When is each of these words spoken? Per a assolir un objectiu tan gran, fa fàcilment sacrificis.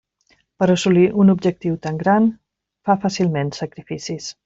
Per 0.61 0.67
a 0.67 0.75
assolir 0.75 1.03
un 1.25 1.33
objectiu 1.35 1.77
tan 1.85 2.01
gran, 2.01 2.33
fa 2.89 2.99
fàcilment 3.07 3.57
sacrificis. 3.63 4.37